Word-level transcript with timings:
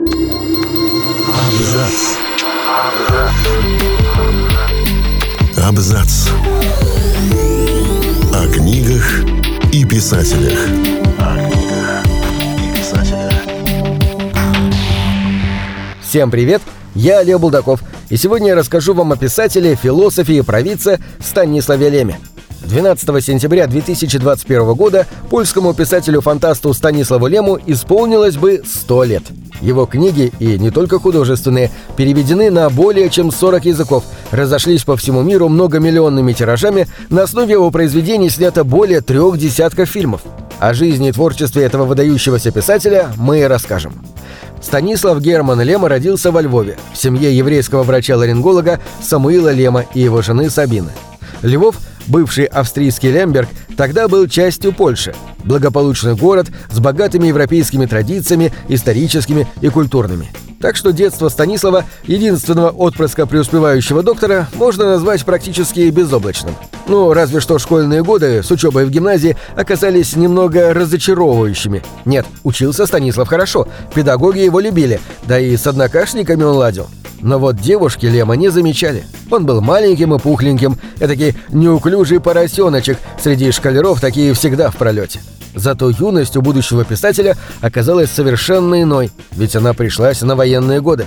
Абзац. 0.00 1.92
Абзац. 5.62 6.28
О 8.32 8.46
книгах 8.50 9.24
и 9.70 9.84
писателях. 9.84 10.58
Всем 16.00 16.30
привет! 16.30 16.62
Я 16.94 17.18
Олег 17.18 17.38
Булдаков, 17.38 17.82
и 18.08 18.16
сегодня 18.16 18.48
я 18.48 18.54
расскажу 18.54 18.94
вам 18.94 19.12
о 19.12 19.16
писателе, 19.16 19.74
философе 19.74 20.38
и 20.38 20.42
провидце 20.42 20.98
Станиславе 21.20 21.90
Леме. 21.90 22.18
12 22.62 23.24
сентября 23.24 23.66
2021 23.66 24.74
года 24.74 25.06
польскому 25.30 25.72
писателю-фантасту 25.74 26.72
Станиславу 26.74 27.26
Лему 27.26 27.58
исполнилось 27.66 28.36
бы 28.36 28.62
100 28.64 29.04
лет. 29.04 29.22
Его 29.60 29.86
книги, 29.86 30.32
и 30.38 30.58
не 30.58 30.70
только 30.70 30.98
художественные, 30.98 31.70
переведены 31.96 32.50
на 32.50 32.70
более 32.70 33.10
чем 33.10 33.30
40 33.30 33.64
языков, 33.66 34.04
разошлись 34.30 34.84
по 34.84 34.96
всему 34.96 35.22
миру 35.22 35.48
многомиллионными 35.48 36.32
тиражами, 36.32 36.86
на 37.08 37.22
основе 37.22 37.52
его 37.52 37.70
произведений 37.70 38.30
снято 38.30 38.64
более 38.64 39.00
трех 39.00 39.38
десятков 39.38 39.88
фильмов. 39.88 40.22
О 40.58 40.74
жизни 40.74 41.08
и 41.08 41.12
творчестве 41.12 41.64
этого 41.64 41.84
выдающегося 41.84 42.50
писателя 42.50 43.10
мы 43.16 43.40
и 43.40 43.44
расскажем. 43.44 43.94
Станислав 44.60 45.20
Герман 45.20 45.60
Лема 45.62 45.88
родился 45.88 46.30
во 46.30 46.42
Львове, 46.42 46.76
в 46.92 46.98
семье 46.98 47.34
еврейского 47.34 47.82
врача-ларинголога 47.82 48.78
Самуила 49.02 49.50
Лема 49.52 49.86
и 49.94 50.00
его 50.00 50.20
жены 50.20 50.50
Сабины. 50.50 50.90
Львов, 51.42 51.76
бывший 52.06 52.44
австрийский 52.44 53.10
Лемберг, 53.10 53.48
тогда 53.76 54.08
был 54.08 54.26
частью 54.28 54.72
Польши. 54.72 55.14
Благополучный 55.44 56.14
город 56.14 56.48
с 56.70 56.78
богатыми 56.78 57.28
европейскими 57.28 57.86
традициями, 57.86 58.52
историческими 58.68 59.46
и 59.60 59.68
культурными. 59.68 60.28
Так 60.60 60.76
что 60.76 60.92
детство 60.92 61.30
Станислава, 61.30 61.84
единственного 62.04 62.68
отпрыска 62.68 63.26
преуспевающего 63.26 64.02
доктора, 64.02 64.46
можно 64.54 64.84
назвать 64.84 65.24
практически 65.24 65.88
безоблачным. 65.88 66.54
Ну, 66.86 67.14
разве 67.14 67.40
что 67.40 67.58
школьные 67.58 68.04
годы 68.04 68.42
с 68.42 68.50
учебой 68.50 68.84
в 68.84 68.90
гимназии 68.90 69.36
оказались 69.56 70.16
немного 70.16 70.74
разочаровывающими. 70.74 71.82
Нет, 72.04 72.26
учился 72.44 72.84
Станислав 72.84 73.28
хорошо, 73.28 73.68
педагоги 73.94 74.40
его 74.40 74.60
любили, 74.60 75.00
да 75.22 75.38
и 75.38 75.56
с 75.56 75.66
однокашниками 75.66 76.42
он 76.42 76.56
ладил. 76.56 76.88
Но 77.22 77.38
вот 77.38 77.56
девушки 77.56 78.06
Лема 78.06 78.34
не 78.34 78.48
замечали. 78.48 79.04
Он 79.30 79.44
был 79.44 79.60
маленьким 79.60 80.14
и 80.14 80.18
пухленьким, 80.18 80.78
этакий 80.98 81.34
неуклюжий 81.50 82.20
поросеночек, 82.20 82.98
среди 83.20 83.50
шкалеров 83.52 84.00
такие 84.00 84.32
всегда 84.34 84.70
в 84.70 84.76
пролете. 84.76 85.20
Зато 85.54 85.90
юность 85.90 86.36
у 86.36 86.42
будущего 86.42 86.84
писателя 86.84 87.36
оказалась 87.60 88.10
совершенно 88.10 88.82
иной, 88.82 89.10
ведь 89.32 89.56
она 89.56 89.74
пришлась 89.74 90.22
на 90.22 90.36
военные 90.36 90.80
годы. 90.80 91.06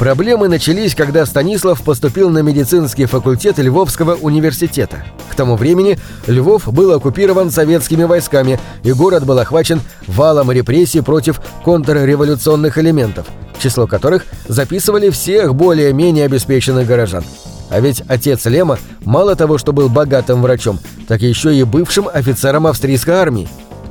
Проблемы 0.00 0.48
начались, 0.48 0.94
когда 0.94 1.26
Станислав 1.26 1.82
поступил 1.82 2.30
на 2.30 2.38
медицинский 2.38 3.04
факультет 3.04 3.58
Львовского 3.58 4.14
университета. 4.14 5.04
К 5.30 5.34
тому 5.34 5.56
времени 5.56 5.98
Львов 6.26 6.72
был 6.72 6.92
оккупирован 6.92 7.50
советскими 7.50 8.04
войсками, 8.04 8.58
и 8.82 8.92
город 8.92 9.26
был 9.26 9.38
охвачен 9.38 9.82
валом 10.06 10.50
репрессий 10.52 11.02
против 11.02 11.42
контрреволюционных 11.64 12.78
элементов, 12.78 13.26
число 13.58 13.86
которых 13.86 14.24
записывали 14.48 15.10
всех 15.10 15.54
более-менее 15.54 16.24
обеспеченных 16.24 16.86
горожан. 16.86 17.24
А 17.68 17.78
ведь 17.80 18.02
отец 18.08 18.46
Лема 18.46 18.78
мало 19.04 19.36
того, 19.36 19.58
что 19.58 19.74
был 19.74 19.90
богатым 19.90 20.40
врачом, 20.40 20.80
так 21.08 21.20
еще 21.20 21.54
и 21.54 21.62
бывшим 21.62 22.08
офицером 22.10 22.66
австрийской 22.66 23.16
армии. 23.16 23.50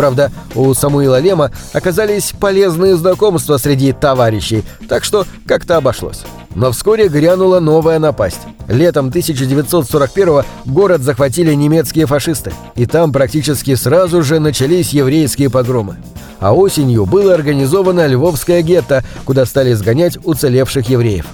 Правда, 0.00 0.32
у 0.54 0.72
Самуила 0.72 1.20
Лема 1.20 1.50
оказались 1.74 2.32
полезные 2.32 2.96
знакомства 2.96 3.58
среди 3.58 3.92
товарищей, 3.92 4.64
так 4.88 5.04
что 5.04 5.26
как-то 5.46 5.76
обошлось. 5.76 6.22
Но 6.54 6.72
вскоре 6.72 7.08
грянула 7.08 7.60
новая 7.60 7.98
напасть. 7.98 8.40
Летом 8.66 9.08
1941 9.08 10.44
город 10.64 11.02
захватили 11.02 11.52
немецкие 11.52 12.06
фашисты, 12.06 12.50
и 12.76 12.86
там 12.86 13.12
практически 13.12 13.74
сразу 13.74 14.22
же 14.22 14.40
начались 14.40 14.94
еврейские 14.94 15.50
погромы. 15.50 15.98
А 16.38 16.54
осенью 16.54 17.04
было 17.04 17.34
организовано 17.34 18.06
Львовское 18.06 18.62
гетто, 18.62 19.04
куда 19.26 19.44
стали 19.44 19.74
сгонять 19.74 20.16
уцелевших 20.24 20.88
евреев. 20.88 21.26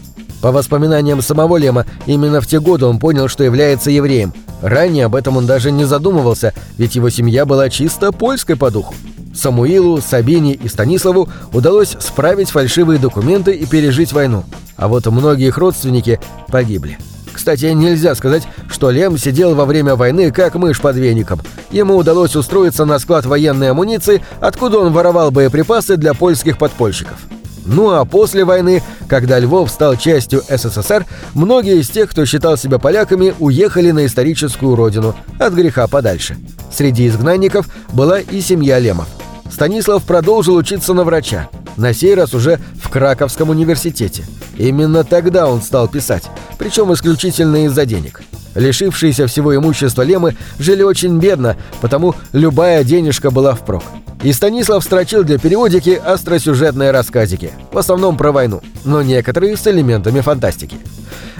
По 0.46 0.52
воспоминаниям 0.52 1.22
самого 1.22 1.56
Лема, 1.56 1.86
именно 2.06 2.40
в 2.40 2.46
те 2.46 2.60
годы 2.60 2.86
он 2.86 3.00
понял, 3.00 3.26
что 3.26 3.42
является 3.42 3.90
евреем. 3.90 4.32
Ранее 4.62 5.06
об 5.06 5.16
этом 5.16 5.36
он 5.36 5.44
даже 5.44 5.72
не 5.72 5.84
задумывался, 5.84 6.54
ведь 6.78 6.94
его 6.94 7.10
семья 7.10 7.44
была 7.44 7.68
чисто 7.68 8.12
польской 8.12 8.54
по 8.54 8.70
духу. 8.70 8.94
Самуилу, 9.34 10.00
Сабине 10.00 10.52
и 10.52 10.68
Станиславу 10.68 11.28
удалось 11.52 11.96
справить 11.98 12.50
фальшивые 12.50 13.00
документы 13.00 13.56
и 13.56 13.66
пережить 13.66 14.12
войну. 14.12 14.44
А 14.76 14.86
вот 14.86 15.06
многие 15.06 15.48
их 15.48 15.58
родственники 15.58 16.20
погибли. 16.46 16.96
Кстати, 17.32 17.64
нельзя 17.64 18.14
сказать, 18.14 18.44
что 18.70 18.92
Лем 18.92 19.18
сидел 19.18 19.56
во 19.56 19.64
время 19.64 19.96
войны 19.96 20.30
как 20.30 20.54
мышь 20.54 20.80
под 20.80 20.94
веником. 20.94 21.40
Ему 21.72 21.96
удалось 21.96 22.36
устроиться 22.36 22.84
на 22.84 23.00
склад 23.00 23.26
военной 23.26 23.72
амуниции, 23.72 24.22
откуда 24.40 24.78
он 24.78 24.92
воровал 24.92 25.32
боеприпасы 25.32 25.96
для 25.96 26.14
польских 26.14 26.56
подпольщиков. 26.56 27.18
Ну 27.66 27.90
а 27.90 28.04
после 28.04 28.44
войны, 28.44 28.82
когда 29.08 29.38
Львов 29.38 29.70
стал 29.70 29.96
частью 29.96 30.42
СССР, 30.48 31.04
многие 31.34 31.80
из 31.80 31.88
тех, 31.88 32.10
кто 32.10 32.24
считал 32.24 32.56
себя 32.56 32.78
поляками, 32.78 33.34
уехали 33.38 33.90
на 33.90 34.06
историческую 34.06 34.76
родину, 34.76 35.14
от 35.38 35.52
греха 35.52 35.86
подальше. 35.88 36.36
Среди 36.72 37.08
изгнанников 37.08 37.68
была 37.92 38.20
и 38.20 38.40
семья 38.40 38.78
Лемов. 38.78 39.08
Станислав 39.50 40.04
продолжил 40.04 40.54
учиться 40.54 40.94
на 40.94 41.04
врача, 41.04 41.48
на 41.76 41.92
сей 41.92 42.14
раз 42.14 42.34
уже 42.34 42.58
в 42.82 42.88
Краковском 42.88 43.50
университете. 43.50 44.24
Именно 44.56 45.04
тогда 45.04 45.48
он 45.48 45.62
стал 45.62 45.88
писать, 45.88 46.24
причем 46.58 46.92
исключительно 46.92 47.66
из-за 47.66 47.84
денег. 47.84 48.22
Лишившиеся 48.54 49.26
всего 49.26 49.54
имущества 49.54 50.02
Лемы 50.02 50.36
жили 50.58 50.82
очень 50.82 51.18
бедно, 51.18 51.56
потому 51.80 52.14
любая 52.32 52.84
денежка 52.84 53.30
была 53.30 53.54
впрок. 53.54 53.84
И 54.22 54.32
Станислав 54.32 54.82
строчил 54.82 55.24
для 55.24 55.38
периодики 55.38 55.90
остросюжетные 55.90 56.90
рассказики, 56.90 57.50
в 57.70 57.78
основном 57.78 58.16
про 58.16 58.32
войну, 58.32 58.62
но 58.84 59.02
некоторые 59.02 59.56
с 59.56 59.66
элементами 59.66 60.20
фантастики. 60.20 60.78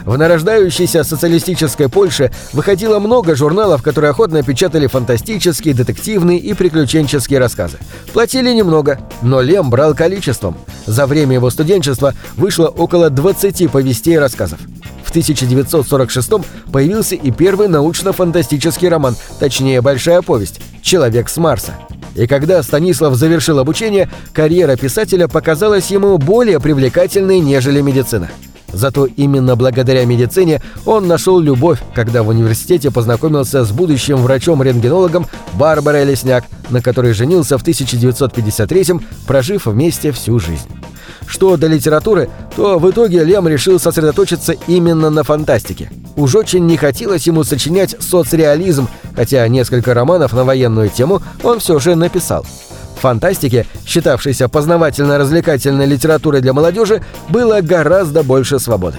В 0.05 0.17
нарождающейся 0.17 1.03
социалистической 1.03 1.89
Польше 1.89 2.31
выходило 2.53 3.01
много 3.01 3.35
журналов, 3.35 3.83
которые 3.83 4.13
охотно 4.13 4.45
печатали 4.45 4.87
фантастические, 4.87 5.75
детективные 5.75 6.39
и 6.39 6.55
приключенческие 6.55 7.41
рассказы. 7.41 7.79
Платили 8.13 8.55
немного, 8.55 9.01
но 9.21 9.41
Лем 9.41 9.69
брал 9.69 9.97
количеством. 9.97 10.57
За 10.87 11.07
время 11.07 11.35
его 11.35 11.51
студенчества 11.51 12.15
вышло 12.37 12.69
около 12.69 13.11
20 13.11 13.69
повестей 13.69 14.15
и 14.15 14.19
рассказов. 14.19 14.61
В 15.05 15.11
1946 15.11 16.31
появился 16.73 17.17
и 17.17 17.33
первый 17.33 17.67
научно-фантастический 17.67 18.89
роман, 18.89 19.17
точнее 19.41 19.81
большая 19.81 20.23
повесть 20.23 20.61
«Человек 20.83 21.29
с 21.29 21.37
Марса». 21.37 21.75
И 22.17 22.27
когда 22.27 22.63
Станислав 22.63 23.15
завершил 23.15 23.59
обучение, 23.59 24.09
карьера 24.33 24.77
писателя 24.77 25.29
показалась 25.29 25.91
ему 25.91 26.17
более 26.17 26.59
привлекательной, 26.59 27.41
нежели 27.41 27.83
медицина. 27.83 28.31
Зато 28.73 29.07
именно 29.07 29.55
благодаря 29.55 30.05
медицине 30.07 30.61
он 30.87 31.07
нашел 31.07 31.39
любовь, 31.39 31.79
когда 31.95 32.23
в 32.23 32.29
университете 32.29 32.91
познакомился 32.91 33.65
с 33.65 33.71
будущим 33.71 34.17
врачом-рентгенологом 34.17 35.27
Барбарой 35.55 36.05
Лесняк, 36.05 36.45
на 36.71 36.83
которой 36.83 37.13
женился 37.13 37.59
в 37.59 37.63
1953-м, 37.63 39.03
прожив 39.27 39.67
вместе 39.67 40.11
всю 40.11 40.39
жизнь. 40.39 40.69
Что 41.27 41.57
до 41.57 41.67
литературы, 41.67 42.31
то 42.55 42.79
в 42.79 42.91
итоге 42.91 43.25
Лем 43.25 43.49
решил 43.49 43.79
сосредоточиться 43.81 44.55
именно 44.67 45.11
на 45.11 45.25
фантастике. 45.25 45.91
Уж 46.17 46.35
очень 46.37 46.67
не 46.67 46.77
хотелось 46.77 47.27
ему 47.27 47.45
сочинять 47.45 47.97
соцреализм, 48.01 48.89
хотя 49.15 49.47
несколько 49.49 49.93
романов 49.93 50.33
на 50.33 50.45
военную 50.45 50.89
тему 50.89 51.21
он 51.43 51.59
все 51.59 51.79
же 51.79 51.95
написал. 51.95 52.47
В 52.97 53.01
фантастике, 53.01 53.67
считавшейся 53.85 54.49
познавательно-развлекательной 54.49 55.87
литературой 55.87 56.41
для 56.41 56.55
молодежи, 56.55 57.03
было 57.29 57.61
гораздо 57.61 58.23
больше 58.23 58.59
свободы. 58.59 58.99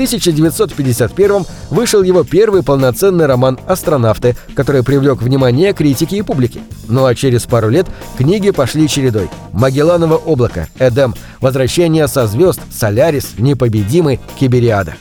В 0.00 0.02
1951 0.02 1.44
вышел 1.68 2.02
его 2.02 2.24
первый 2.24 2.62
полноценный 2.62 3.26
роман 3.26 3.60
«Астронавты», 3.66 4.34
который 4.54 4.82
привлек 4.82 5.20
внимание 5.20 5.74
критики 5.74 6.14
и 6.14 6.22
публики. 6.22 6.62
Ну 6.88 7.04
а 7.04 7.14
через 7.14 7.42
пару 7.42 7.68
лет 7.68 7.86
книги 8.16 8.50
пошли 8.50 8.88
чередой. 8.88 9.28
«Магелланово 9.52 10.14
облако», 10.14 10.68
«Эдем», 10.78 11.14
«Возвращение 11.42 12.08
со 12.08 12.26
звезд», 12.26 12.60
«Солярис», 12.72 13.32
«Непобедимый», 13.36 14.20
«Кибериада». 14.38 14.94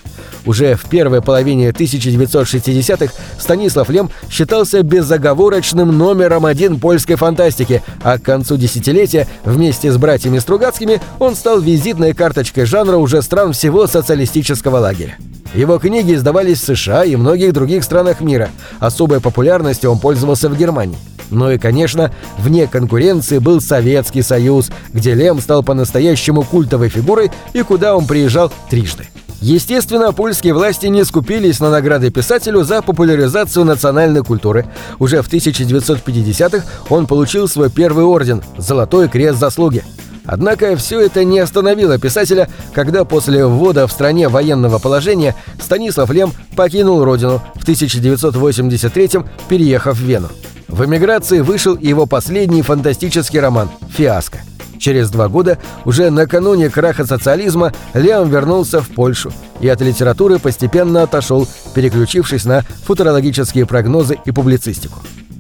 Уже 0.50 0.74
в 0.74 0.86
первой 0.86 1.22
половине 1.22 1.70
1960-х 1.70 3.14
Станислав 3.38 3.88
Лем 3.88 4.10
считался 4.32 4.82
безоговорочным 4.82 5.96
номером 5.96 6.44
один 6.44 6.80
польской 6.80 7.18
фантастики, 7.18 7.84
а 8.02 8.18
к 8.18 8.24
концу 8.24 8.58
десятилетия 8.58 9.28
вместе 9.46 9.92
с 9.92 9.98
братьями 9.98 10.40
Стругацкими 10.40 11.02
он 11.20 11.36
стал 11.36 11.60
визитной 11.60 12.16
карточкой 12.16 12.66
жанра 12.66 12.98
уже 12.98 13.22
стран 13.22 13.54
всего 13.54 13.86
социалистического 13.86 14.80
лагеря. 14.80 15.18
Его 15.54 15.78
книги 15.78 16.16
издавались 16.16 16.62
в 16.62 16.76
США 16.76 17.04
и 17.04 17.16
многих 17.16 17.54
других 17.54 17.84
странах 17.84 18.20
мира. 18.20 18.50
Особой 18.80 19.20
популярностью 19.20 19.92
он 19.92 20.00
пользовался 20.00 20.50
в 20.50 20.58
Германии. 20.58 20.98
Ну 21.30 21.52
и, 21.52 21.60
конечно, 21.60 22.12
вне 22.40 22.66
конкуренции 22.66 23.38
был 23.38 23.62
Советский 23.62 24.24
Союз, 24.24 24.72
где 24.94 25.14
Лем 25.14 25.42
стал 25.42 25.62
по-настоящему 25.62 26.42
культовой 26.42 26.90
фигурой 26.90 27.30
и 27.54 27.62
куда 27.62 27.96
он 27.96 28.08
приезжал 28.08 28.52
трижды. 28.72 29.06
Естественно, 29.42 30.12
польские 30.12 30.54
власти 30.54 30.88
не 30.88 31.06
скупились 31.06 31.60
на 31.60 31.70
награды 31.70 32.12
писателю 32.12 32.64
за 32.64 32.82
популяризацию 32.82 33.64
национальной 33.64 34.24
культуры. 34.24 34.66
Уже 35.00 35.22
в 35.22 35.32
1950-х 35.32 36.66
он 36.90 37.08
получил 37.08 37.48
свой 37.48 37.70
первый 37.70 38.04
орден– 38.04 38.44
Золотой 38.58 39.08
крест 39.08 39.40
заслуги. 39.40 39.84
Однако 40.26 40.76
все 40.76 41.00
это 41.00 41.24
не 41.24 41.40
остановило 41.40 41.98
писателя, 41.98 42.50
когда 42.74 43.06
после 43.06 43.46
ввода 43.46 43.88
в 43.88 43.92
стране 43.92 44.28
военного 44.28 44.78
положения 44.78 45.36
Станислав 45.60 46.12
Лем 46.12 46.34
покинул 46.56 47.04
родину 47.04 47.42
в 47.56 47.68
1983-м, 47.68 49.28
переехав 49.48 49.98
в 49.98 50.02
Вену. 50.02 50.28
В 50.68 50.86
эмиграции 50.86 51.40
вышел 51.40 51.76
его 51.76 52.06
последний 52.06 52.62
фантастический 52.62 53.40
роман 53.40 53.70
«Фиаско». 53.90 54.40
Через 54.80 55.10
два 55.10 55.28
года, 55.28 55.60
уже 55.86 56.10
накануне 56.10 56.70
краха 56.70 57.06
социализма, 57.06 57.74
Леон 57.94 58.30
вернулся 58.30 58.82
в 58.82 58.90
Польшу 58.90 59.32
и 59.60 59.68
от 59.68 59.82
литературы 59.82 60.40
постепенно 60.40 61.04
отошел, 61.04 61.48
переключившись 61.76 62.46
на 62.46 62.62
футурологические 62.86 63.66
прогнозы 63.66 64.18
и 64.26 64.32
публицистику. 64.32 65.00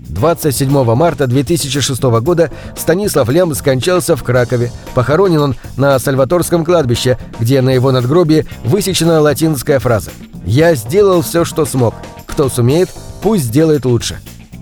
27 0.09 0.83
марта 0.95 1.27
2006 1.27 2.01
года 2.21 2.51
Станислав 2.75 3.30
Лем 3.30 3.56
скончался 3.56 4.18
в 4.18 4.24
Кракове. 4.24 4.71
Похоронен 4.94 5.39
он 5.39 5.56
на 5.77 5.97
Сальваторском 5.97 6.65
кладбище, 6.65 7.18
где 7.39 7.62
на 7.62 7.69
его 7.69 7.91
надгробии 7.91 8.45
высечена 8.65 9.21
латинская 9.21 9.80
фраза 9.80 10.12
«Я 10.45 10.75
сделал 10.75 11.21
все, 11.21 11.45
что 11.45 11.65
смог. 11.65 11.95
Кто 12.25 12.50
сумеет, 12.50 12.89
пусть 13.21 13.45
сделает 13.45 13.86
лучше». 13.86 14.19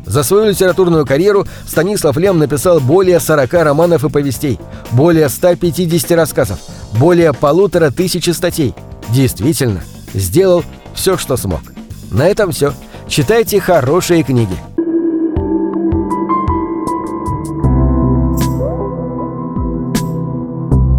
За 0.08 0.24
свою 0.24 0.46
литературную 0.46 1.06
карьеру 1.06 1.46
Станислав 1.68 2.18
Лем 2.18 2.40
написал 2.40 2.80
более 2.80 3.20
40 3.20 3.54
романов 3.54 4.06
и 4.06 4.10
повестей, 4.10 4.58
более 4.92 5.28
150 5.28 6.12
рассказов, 6.12 6.60
более 6.94 7.34
полутора 7.34 7.92
тысячи 7.92 8.30
статей. 8.30 8.74
Действительно, 9.10 9.84
сделал 10.14 10.64
все, 10.94 11.18
что 11.18 11.36
смог. 11.36 11.62
На 12.10 12.28
этом 12.28 12.52
все. 12.52 12.74
Читайте 13.08 13.60
хорошие 13.60 14.24
книги. 14.24 14.58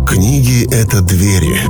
Книги— 0.06 0.69
это 0.72 1.00
двери, 1.00 1.61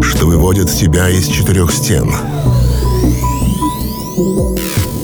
что 0.00 0.26
выводят 0.26 0.70
тебя 0.70 1.08
из 1.08 1.26
четырех 1.26 1.72
стен— 1.72 2.08